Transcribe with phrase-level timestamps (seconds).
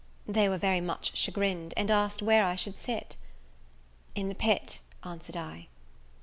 [0.27, 3.17] They were very much chagrined, and asked where I should sit.
[4.15, 5.67] "In the pit," answered I.